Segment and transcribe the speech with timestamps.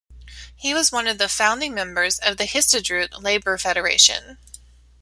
[0.55, 4.39] He was one of the founding members of the Histadrut labor federation.